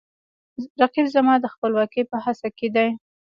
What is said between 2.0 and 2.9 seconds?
په هڅه کې دی